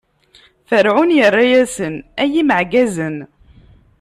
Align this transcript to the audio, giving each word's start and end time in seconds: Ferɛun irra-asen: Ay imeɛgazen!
Ferɛun 0.67 1.15
irra-asen: 1.19 1.95
Ay 2.21 2.33
imeɛgazen! 2.41 3.17